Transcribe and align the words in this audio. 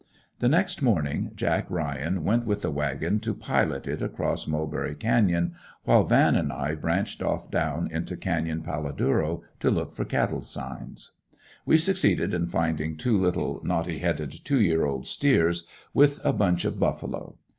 The 0.39 0.49
next 0.49 0.81
morning 0.81 1.31
Jack 1.35 1.69
Ryan 1.69 2.23
went 2.23 2.47
with 2.47 2.63
the 2.63 2.71
wagon 2.71 3.19
to 3.19 3.35
pilot 3.35 3.85
it 3.85 4.01
across 4.01 4.47
Mulberry 4.47 4.95
Canyon, 4.95 5.53
while 5.83 6.05
"Van" 6.05 6.35
and 6.35 6.51
I 6.51 6.73
branched 6.73 7.21
off 7.21 7.51
down 7.51 7.87
into 7.91 8.17
Canyon 8.17 8.63
Paladuro 8.63 9.43
to 9.59 9.69
look 9.69 9.93
for 9.93 10.03
cattle 10.03 10.41
signs. 10.41 11.11
We 11.67 11.77
succeeded 11.77 12.33
in 12.33 12.47
finding 12.47 12.97
two 12.97 13.15
little 13.15 13.61
knotty 13.63 13.99
headed 13.99 14.31
two 14.43 14.59
year 14.59 14.87
old 14.87 15.05
steers 15.05 15.67
with 15.93 16.19
a 16.25 16.33
bunch 16.33 16.65
of 16.65 16.79
buffalo. 16.79 17.37